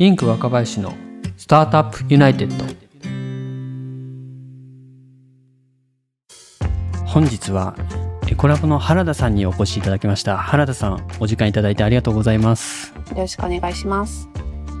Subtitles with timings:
[0.00, 0.94] インク若林の
[1.36, 2.64] スタートアップユナイテッド。
[7.04, 7.74] 本日は
[8.28, 10.36] エコラボの原田さんにお越しいただきました。
[10.36, 12.94] 原田さんお時間いただいてありがとうございます。
[13.10, 14.28] よろしくお願いします。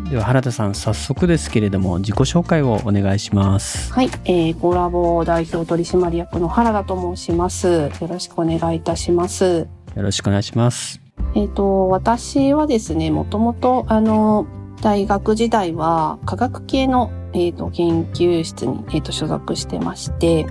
[0.08, 3.92] では原田さん早速ですけれども自己紹介をお願いします。
[3.92, 7.66] はい、えー、コラボ代表取締役の原田と申します。
[7.66, 9.66] よろしくお願いいたします。
[9.96, 11.00] よろしくお願いします。
[11.34, 14.46] えっ、ー、と私はですねもともとあの
[14.80, 20.46] 大学時代は科学系の、えーと、研究室に、えーと、所属してまして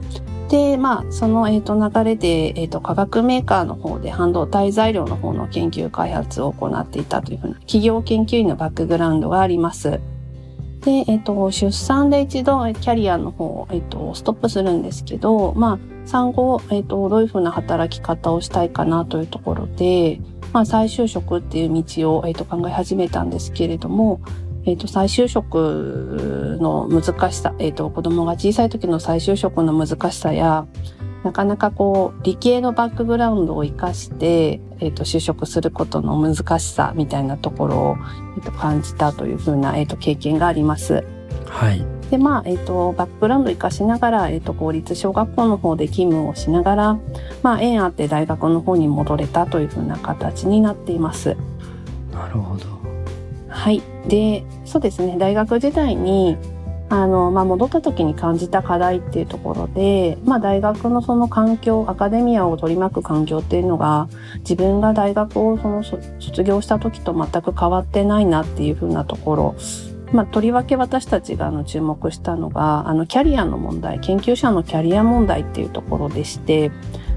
[0.49, 9.99] でまあその、えーと、流れで、えー、と化学メーカーの方で半導体材料の方の研究開発を行っていたというふうな企業研究員のバックグラウンドがあります。
[10.81, 20.21] で、えっ、ー、と、出産で一度キャリアの方、え、ー、と、ストップするんですけど、まあ、産後、え、ー、と、どういうふうな働き方をしたいかなというところで、
[20.53, 24.21] まあ、再就職っていう道を、えー、と考え始めたんですけれども、
[24.65, 30.67] えー、と再就職の難しさ、えー、と子供が小さい時の再就職の難しさや
[31.23, 37.97] なかなかこう理系のバックグラウンドを生かして、えー、と就職することの難しさみたいなところを、
[38.37, 41.03] えー、と感じたというふうな、えー、と経験があります。
[41.47, 46.99] はいで、まあ、えっ、ー、と、バックグラウンド活かしながら、えっ、ー、と、公立小学校の方で勤務をしながら、
[47.43, 51.35] まあ、縁あって大学の方に戻れたというふうな形になっています。
[52.13, 52.65] なるほど。
[53.49, 53.81] はい。
[54.07, 56.37] で、そうですね、大学時代に、
[56.89, 64.07] あの、まあ、戻った時に感じた課題っていうところで、まあ、大学のその環境、アカデミアを取り巻く環境っていうのが、
[64.39, 69.55] 自分が大学をその卒業した時と全く変わってないなっていうふうなところ
[70.13, 76.71] まあ、とりわけ私たちがあの注目したのがあのキャリアの問題研究者のキャリア問題っていうところでして、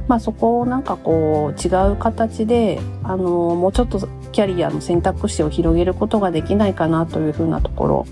[0.08, 8.06] まあ、そこをなんかこう違う形であのもうちょっとキャリアの選択肢を広げることができないかなというふうなところ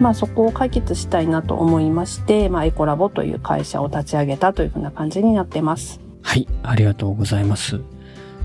[0.00, 6.00] まあ、そこを解決したいなと思いまして、まあ、エコラボという会社を立ち上げたというふうな感じになってます。
[6.22, 7.80] はい、ありがとうございます。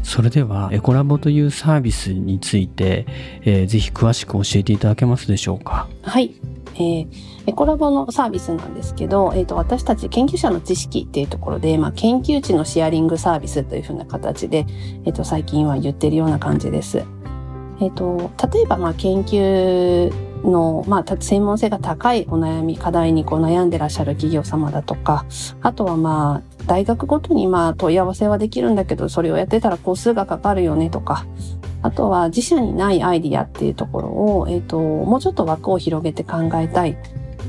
[0.07, 3.06] それではエコラボというサービスについて、
[3.41, 5.90] えー、ぜひ詳しく教えていただけますでしょうか？
[6.01, 6.34] はい、
[6.75, 7.07] えー、
[7.45, 14.66] エコラボのサービスなんですけど、えーと、私たち研究者の知識っていうところで、まあ、研究地のシェアリングサービスというふうな形で、
[15.03, 17.00] えーと、最近は言ってるような感じです。
[17.79, 20.09] えーと、例えばまあ研究
[20.50, 25.25] の、まあ、専門性が高いお悩み、課題にこう悩んでらっしゃる企業様だとか、
[25.62, 31.26] あとはまあ、大学ごとにまあ問い合わせはできるんだけど、それをやってたら工数がかかるよねとか、
[31.82, 36.98] あとは自社にないアイディアっていうところを、えっ、ー、と、もうちょっと枠を広げて考えたい。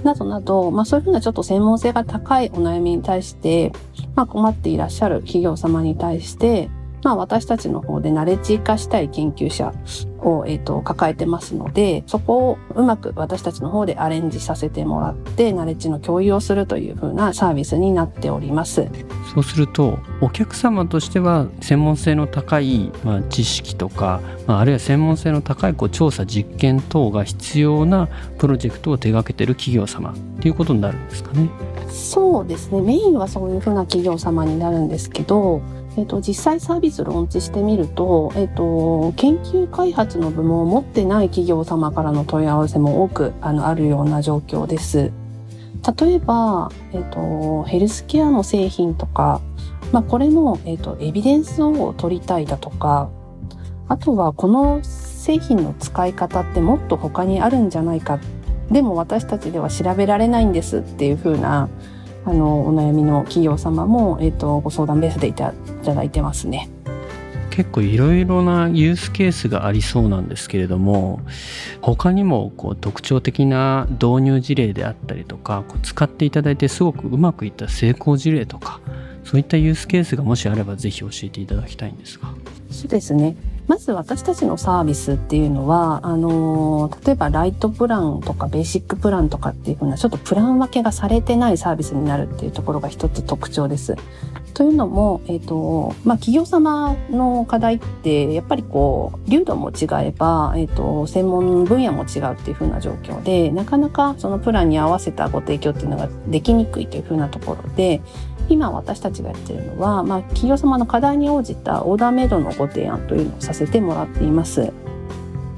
[0.04, 3.72] などなど、まあそういうふうなちょっと専門性が高いお悩みに対して、
[4.14, 6.70] まあ困っていらっしゃる企業様に対して、
[7.02, 9.72] まあ私たちの方でナレッジ化したい研究者
[10.20, 18.88] を、えーと、抱えてますのでそこをうまく私たちの方でアレンジさせてもらってナレッジの共有をするというふうなサービスになっております。
[19.34, 28.08] そうするとお客様としては専門性の高い、まあ、知識とか、まあ、あるいは専門性の高いこう調査実験等が必要な
[28.38, 31.48] プロジェクトを手掛けてる企業様っていうことになるんですかね。
[31.90, 32.80] そうですね。
[32.80, 35.60] メインはそういうふうな企業様になるんですけど
[35.98, 45.10] えっと、実際サービスローンチしてみると、えっと、研究開発の部門を持ってない企業様からの問い合わせも多くあのあるような状況です。
[45.98, 49.40] 例えば、えっと、ヘルスケアの製品とか、
[49.90, 53.10] まあ、これの、えっと、エビデンスを取りたいだとか、
[53.88, 58.20] あとはこの製品の使い方ってもっと他にあるんじゃないか。
[58.70, 61.68] でも私たちでは調べられないんですっていう風な
[62.28, 66.68] あのお悩みの企業様も、えーと、ご相談ベースでいただいてますね。
[67.48, 71.20] 結構いろいろなユースケースがありそうなんですけれども
[71.80, 78.80] 他にもこう特徴的な導入事例であったりとかこう使っていただいてすごくうまくいった成功事例とか
[79.24, 82.28] そういったユースケースがもしあればぜひ教えていただきたいんですが。
[82.70, 83.34] そうですね
[83.68, 93.96] まず私たちのサービスっていうのは、あの、例えばライトプランとかベーシックプランとかっていうふうなちょっとプラン分けがされてないサービスになるっていうところが一つ特徴です。
[94.54, 108.00] というのも、えっ、ー、と、まあ、企業様の課題って、やっぱりこう、流度も違えば、えっ、ー、と、専門分野も違うっていうふうな状況で、なかなかそのプランに合わせたご提供っていうのができにくいというふうなところで、
[108.48, 114.72] 今私たちがやってるのは、まあ、企業様の課題に応じたオーダーメイドのご提案というのをさせてもらっています。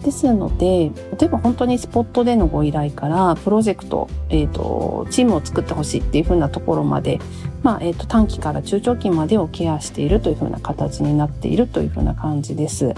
[0.03, 7.19] ですので例えば本当にスポットでのご依頼からプロジェクト、えーと、チームを作ってほしいっていうふうなところまで、
[7.63, 12.95] まあえーと、短期から中長期までをケアしているというふうな形になっているというふうな感じです。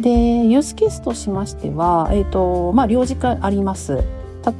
[0.00, 4.04] で、ユースケースとしましては、えっ、ー、と、まあ、両軸あります。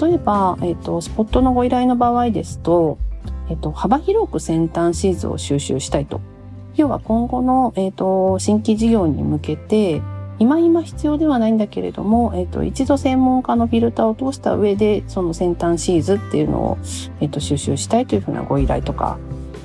[0.01, 2.99] 例えば、えっ、と、スポットのご依頼の場合ですと、
[3.49, 6.21] えっ、と、幅広く先端シーズを収集したいと。
[6.75, 10.01] 要は今後の、えっ、と、新規事業に向けて、
[10.39, 16.79] 今今必要ではないんだけれども、えっ、と、一度専門家のフィルターを通した上で、その先端シーズっていうのを、
[17.21, 19.19] えっ、と、収集したいというふうなご依頼とか、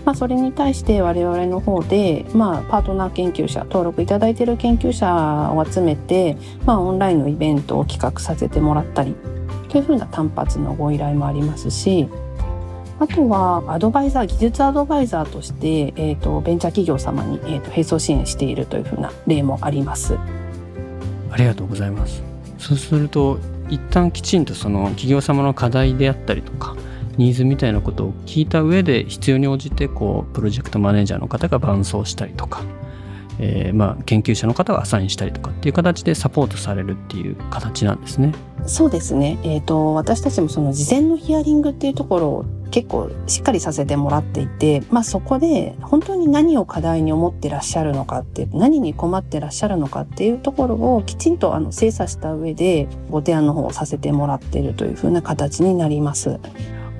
[0.08, 9.18] まあ、それに対して我々の方で、まあ、パートナー研究者登録いただいている研究者を集めて、まあ、オンラインのイベントを企画させてもらったり
[9.68, 12.08] というふうな単発のご依頼もありますし
[13.00, 20.18] あとはアドバイザー技術アドバイザーとして、えーと、ベンチャー企業様に、えーと、並走支援しているというふうな例もあります。
[21.32, 22.24] ありがとうございます。
[22.58, 23.40] そうすると
[23.70, 26.76] 一旦きちんとその企業様の課題であったりとか
[27.18, 32.64] ニーズみたいなことを聞いた上で必要に応じてこうプロジェクトマネージャーの方が伴走したりとか、
[33.40, 38.34] えー、まあ研究者の方がアサインしたりとかっていう形でサポートされるっていう形なんですね。
[38.66, 39.40] そうですね。
[39.44, 56.40] えっ、ー、と私たちもその事前のヒアリングっていうところを結構しっかりさせてもらっていて、まあそこで本当に何を課題に思ってらっしゃるのかって、何に困ってらっしゃるのかっていうところをきちんとあの精査した上でご提案の方をさせてもらっているというふうな形になります。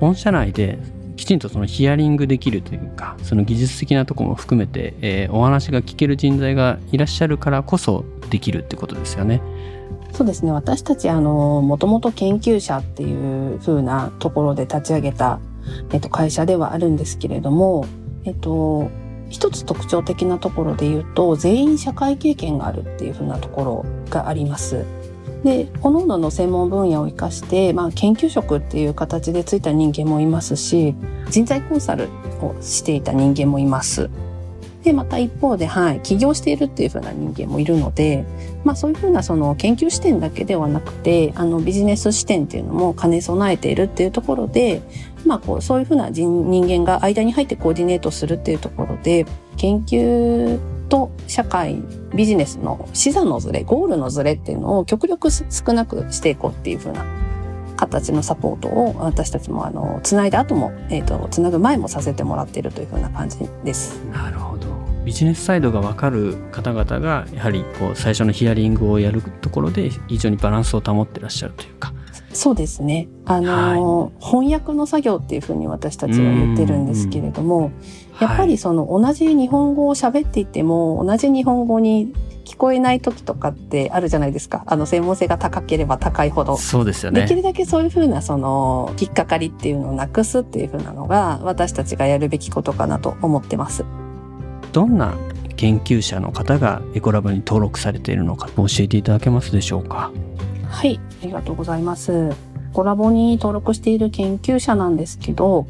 [0.00, 0.78] 御社内で
[1.18, 9.42] きちんとそのヒアリングできるというかその技術的なとこも含めて、えー、お話が聞ける人材がいらっしゃるからこそできるってことですよね。
[10.12, 15.38] そうですね私たちあのもともと研究者っていう風なところで立ち上げた、
[15.92, 17.84] えっと、会社ではあるんですけれども、
[18.24, 18.90] えっと、
[19.28, 24.84] 一つ特徴的なところで言うと全員社会経験があるっていう風なところがあります。
[25.44, 30.94] で各々の専門分野を生かして、まあ、研究職っていう形でついた人間もいますし
[31.30, 32.08] 人材コンサル
[32.40, 34.10] をしていた人間もいます。
[34.82, 38.24] でまた一方で、はい、起業しているっていう風な人間もいるので、
[38.64, 44.80] まあ、そういう風なその研究視点だけではなくてあのビジネス視点っていうのも兼ね備えているっていうところで、
[45.26, 49.26] まあ、こうそういう風な人間が間に入ってコーディネートするっていうところで
[49.56, 50.58] 研究
[50.88, 51.82] と社会
[52.14, 57.04] ビジネスの視座のズレゴールのズレっていうのを極力少なくしていこうっていう風な
[57.76, 64.04] 形のサポートを私たちもあのつないだ後も、えーと、つなぐ前もさせてもらっているという風な感じです。
[64.12, 64.66] なるほど
[65.04, 71.94] ビジネスサイドが分かる方々がやはりこう最初のヒアリングをやるところで非常にバランスを保ってらっしゃるというか。
[72.32, 73.08] そうですね。
[73.24, 77.70] あの、はい、翻訳の作業っていうふうに私たちは言ってるんですけれども、
[78.20, 82.12] やっぱりその同じ日本語を喋っていても、同じ日本語に
[82.44, 84.64] 聞こえない時とかってあるじゃないですか。
[84.66, 86.56] あの、専門性が高ければ高いほど。
[86.56, 87.22] そうですよね。
[87.22, 93.84] できるだけそういうふうな、その、引っかかりっていうのをなくすっていうふうなのが、私たちがやるべきことかなと思ってます。
[94.72, 95.14] どんな
[95.56, 100.12] 研究者の方がエコラボに登録されているのか教えていただけますでしょうか？
[100.68, 102.32] はい、ありがとうございます。
[102.72, 105.66] コラボに登録している研究者なんですけど、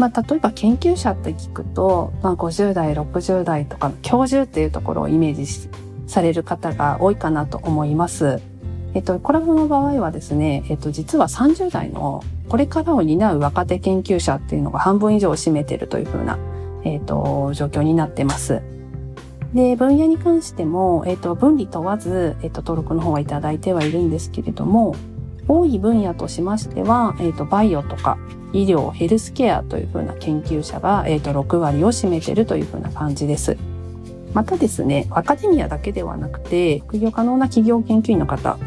[0.00, 5.46] まあ、例えば研究者って聞くと、まあ、50代、60代とかの教授っていうところをイメージ
[6.06, 8.40] される方が多いかなと思います。
[8.94, 16.38] えっと、コラボの場合はですね、えっと、実は30代のこれからを担う若手研究者っていうのが半分以上を占めてるというふうな、
[16.84, 18.62] えっと、状況になってます。
[19.52, 24.94] で、分野に関しても、えっと、分離問わず、えっと、登録の方はいただいてはいるんですけれども、
[25.46, 28.16] 多い分野としましては、えっと、バイオとか
[28.52, 33.56] 医療、ヘルスケアというふうな研究者が、えっと、6割を占めてるというふうな感じです。
[34.34, 38.58] またですね、アカデミアだけではなくて、副業可能な企業研究員の方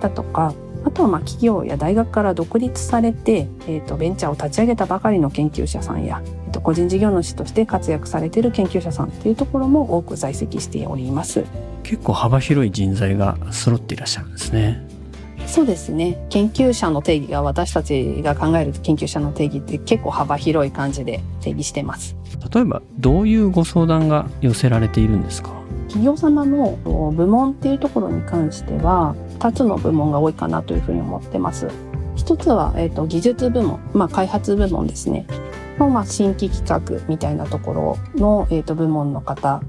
[0.00, 11.44] だとか、あとはまあ企業や大学から独立されて、えー、とベンチャーを立ち上げたばかりの研究者さんや、えー、と個人事業主として活躍されている研究者さんというところも多く在籍しております。
[11.82, 14.87] 結構幅広い人材が揃っていらっしゃるんですね。
[15.46, 16.26] そうですね。
[16.28, 22.16] 研究者の定義が私たちが考える研究者の定義って結構幅広い感じで定義してます。
[22.52, 25.50] 例えばどういうご相談が寄せられているんですか？
[25.88, 26.72] 企業様の
[27.12, 31.68] 部門っていうところに関しては2つの部門が多いかなというふうに思ってます。
[32.14, 35.26] 一つは、えーと、技術部門、まあ、開発部門ですね。
[35.78, 39.62] の、まあ、新規企画みたいなところの、えーと、部門の方。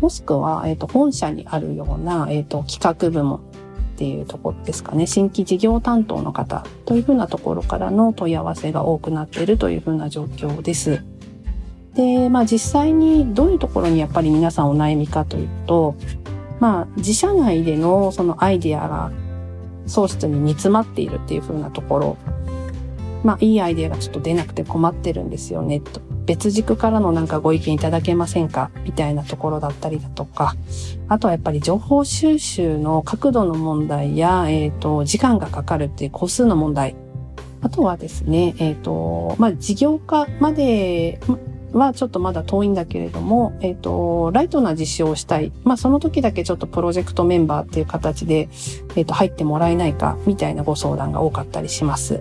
[0.00, 3.40] もしくは、えーと、本社にあるような、えー、と企画部門
[3.98, 5.08] っていうとこですかね。
[5.08, 11.02] 新規事業担当の方というふうなところからの問い合わせが多くなっているというふうな状況です。
[11.94, 15.96] で、まあ実際にどういうところにやっぱり皆さんお悩みかというと、
[16.60, 19.10] まあ自社内でのそのアイデアが
[19.86, 22.16] 創出に煮詰まっているっていう風なところ、
[23.24, 26.00] まあいいアイデアがちょっと出なくて困ってるんですよね、と。
[26.28, 30.56] 別軸からのなんかご意見いただけませんかみたいなところだったりだとか、
[31.08, 36.96] あとはやっぱり情報収集の角度の問題や、えっ、ー、と、時間がかかるっていう個数の問題。
[37.62, 41.18] あとはですね、えっ、ー、と、まあ、事業化まで
[41.72, 45.50] はちょっとまだ遠いんだけれども、えっ、ー、と、ライトな実証をしたい。
[45.64, 48.50] まあ、その時だけちょっとプロジェクトメンバーっていう形で、
[48.96, 52.20] えっ、と、入ってもらえないか、みたいなご相談が多かったりします。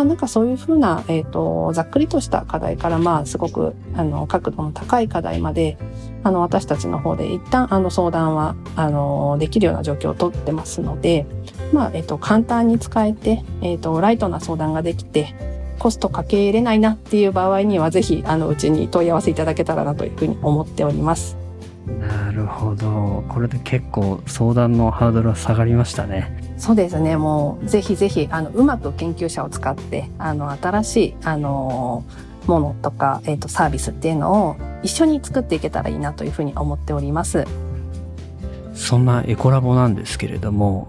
[0.00, 5.76] まあなんかそういうふうな、えっ、ー、と、ざっくりとした課題から、まあすごく、あの、角度の高い課題まで、
[6.22, 11.26] あの、私たちの方で一旦、あの、相談は、あの、できるような状況をとってますので、
[11.74, 15.34] まあ、えっ、ー、と、簡単に使えて、えっ、ー、と、ライトな相談ができて、
[15.78, 21.36] コストかけれないなっていう場合には、ぜひ、あの、うちに問い合わせいただけたらなというふうに思っております。
[21.86, 23.22] なるほど。
[23.28, 26.39] これで結構相談のハードルは下がりましたね。
[26.60, 27.16] そうですね。
[27.16, 32.04] もうぜひぜひあのうまく研究者を使ってあの新しいあの
[32.46, 37.46] ものとかえっ、ー、とサービスっていうのを一緒に作っていけたらいいなというふうに思っております。
[38.74, 40.88] そんなエコラボなんですけれども、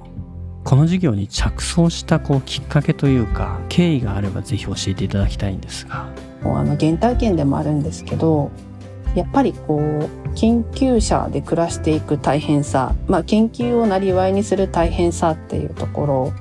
[0.65, 6.09] この事業に着想したこうきっかけというか経緯があればぜひ教えていただきたいんですが。
[6.43, 8.51] あの原体験でもあるんですけど、
[9.15, 16.33] やっぱりこう研究者で暮らしていく大変さ、まあ、研究をなりわいにする大変さっていうところ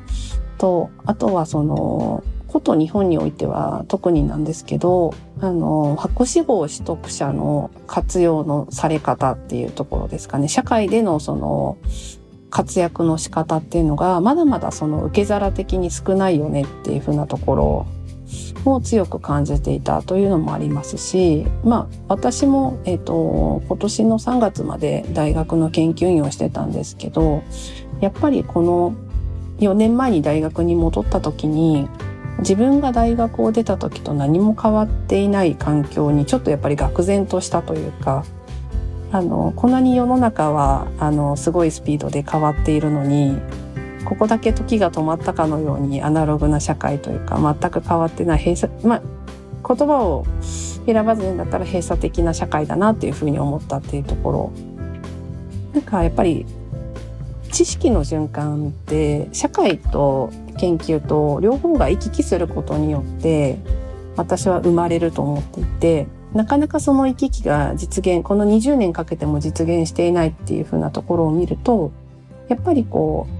[0.58, 10.48] とあとはそのこと日本においては特になんですけどあの博士号取得者の活用のされ方っていうところですかね。
[10.48, 11.78] 社会でのその
[12.50, 17.86] 活躍の仕方っていうのがまだまだその受け皿的に少ないよねっていうふうなところ
[18.64, 27.42] を強く感じていたというのもありますし、まあ私も、えっ、ー、と、今年の3月まで大学の研究員をしてたんですけど、
[28.00, 28.94] やっぱりこの
[29.58, 31.88] 4年前に大学に戻った時に、
[32.38, 38.24] 自分が大学を出た時と何も変わっていない環境にちょっとやっぱり愕然としたというか、
[39.12, 43.36] あの、こんなに世の中は、あの、すごいスピードで変わっているのに、
[44.10, 49.02] ここだけ時が止まったかのようにアナログな社会というか全く変わってない閉鎖、まあ、
[49.74, 50.26] 言葉を
[50.84, 54.52] 選ばずにだったら閉鎖的な社会だなっていうふうに思ったっていうところ。
[55.72, 56.44] なんかやっぱり
[57.52, 63.58] 知識の循環って社会と研究と両方が行き来することによって
[64.16, 71.92] 私は生まれると思っていてなかなかその行き来が実現この20年かけても実現していないっていうふうなところを見ると
[72.48, 73.39] やっぱりこう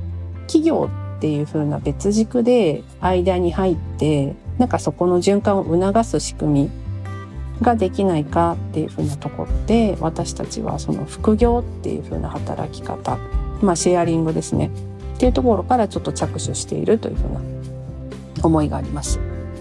[0.50, 6.71] 企業っていう風な別軸で間に入ってなんかそこの循環を促す仕組み
[7.62, 13.16] ができないかっていう風なところで私たちはその副業っていう風な働き方
[13.62, 14.73] まあシェアリングですね
[15.14, 17.40] っていうところからちょっと着手しているという風な
[18.42, 19.21] 思いがあります。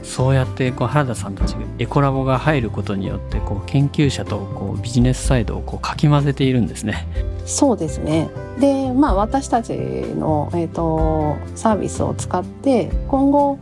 [0.10, 7.08] そうやってこう原田さんたちがエコラボが入ることによってこう研究者とこうビジネスサイドをこうかき混ぜているんですね。
[7.46, 8.28] そうですね。
[8.60, 13.60] で、まあ私たちの、えーと、サービスを使って今後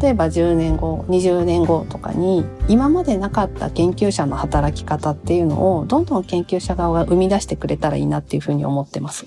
[0.00, 9.26] 例えば10年後20年後とかに今までなかった研究者の働き方っていうのをどんどん研究者側が生み出してくれたらいいなっていうふうに思ってます。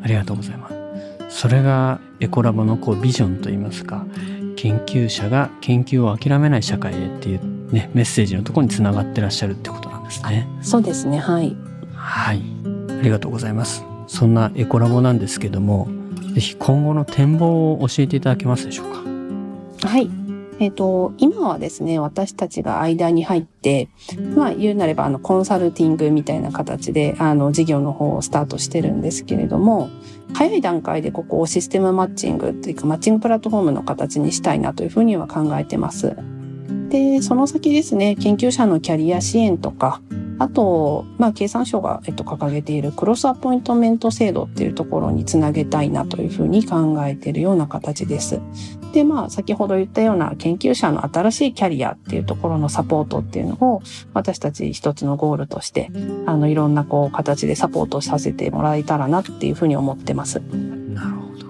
[0.00, 0.74] ありがとうございます。
[1.28, 4.06] それがエコラボのこうビジョンといいますか
[4.64, 10.48] 研究者が研究を諦めない社会へっていう、ね、メッセージのところにつながってらっしゃるってことなんですね。
[10.62, 11.18] そうですね。
[11.18, 11.54] はい。
[11.94, 12.42] はい。
[12.98, 13.84] ありがとうございます。
[14.06, 15.86] そんなエコラボなんですけども
[16.34, 18.92] ぜひ今後の展望を教えていただけますでしょう
[19.82, 19.88] か？
[19.88, 20.08] はい
[20.60, 23.88] えっ、ー、と、今はですね、私たちが間に入って、
[24.36, 29.90] まあ言うなれば、あの、コンサルティングみたいな形で、あの、事業の方をスタートしてるんですけれども、
[30.32, 36.16] 早い段階でここをシステムマッチングっていうか、マッチングプラットフォームの形にしたいなというふうには考えてます。
[36.88, 40.00] で、その先ですね、研究者のキャリア支援とか、
[40.38, 48.40] あと、まあ、経産省が、えっと、掲げているクロスアポイントメント制度っていうところにつなげたいなというふうに考えているような形です。
[48.94, 53.82] で、まあ、先ほど言ったような研究者の新しいキャリアっていうところのサポートっていうのを、
[54.12, 55.90] 私たち一つのゴールとして、
[56.26, 60.38] あの、いろんなこう、形でサポートさせてもらえたらなっていうふうに思ってます。
[60.38, 61.46] なるほど。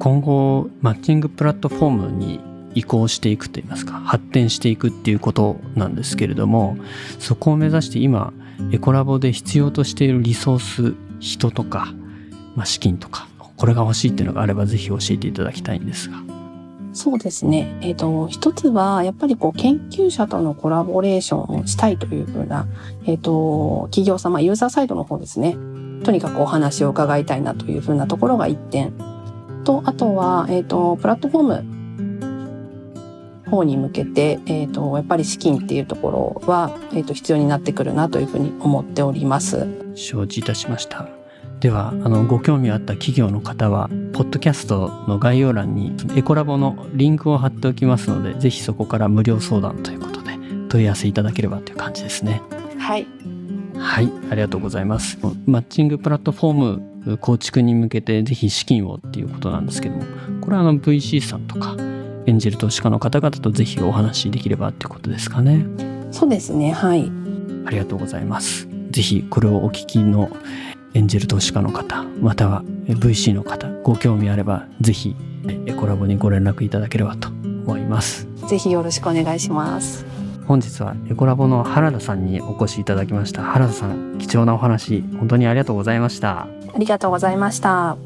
[0.00, 2.40] 今後、マッチングプラットフォームに
[2.74, 6.76] 移行していくといいますか発展していくっていうことなんですけれども
[7.18, 8.34] そこを目指して今
[8.70, 11.94] エコラボで必要としているリソース人とか、
[12.54, 16.35] まあ、資金とかこれが欲しいっていうのがあればぜひ教えていただきたいんですが。
[16.96, 17.78] そうですね。
[17.82, 22.66] えっ、ー、と、一つは、やっぱりこう、研究者とのコラボレーションをしたいというふうな、
[23.04, 25.58] えっ、ー、と、企業様、ユーザーサイドの方ですね。
[26.04, 28.94] とにかくお話を伺いたいなというふうなところが一点。
[29.64, 31.42] と、あとは、えっ、ー、と、プラットフォー
[33.44, 39.66] ム方に向けて、えっ、ー、と、やっぱり資金っていうところは、えっ、ー、と、必要になってくるなというふうに思っております。
[39.94, 41.15] 承知いたしました。
[41.66, 52.40] では、あの、ご興味あった企業の方は、ポッドキャストの概要欄にエコラボのリンクを貼っておきますので、ぜひそこから無料相談ということで問い合わせいただければという感じですね。
[52.78, 53.06] はい。
[53.76, 55.18] はい、ありがとうございます。
[55.44, 56.52] マッチングプラットフォー
[57.08, 60.04] ム構築に向けてぜひ資金をっていうことなんですけども、
[60.42, 61.74] これはあの VC さんとか
[62.26, 65.66] エンジェル投資家の方々とぜひお話しできればっていうことですかね。
[66.12, 67.10] そうですね、はい。
[67.64, 68.68] ありがとうございます。
[68.92, 70.30] ぜひこれをお聞きの
[70.96, 75.14] エンジェル投資家の方、または VC の方、ご興味あればぜひ
[75.66, 78.26] エコラボにご連絡いただければと思います。
[78.48, 80.06] ぜひよろしくお願いします。
[80.46, 87.96] 本日はエコラボの原田さんにお越しいただきました原田さん貴重なお話本当にありがとうございましたありがとうございました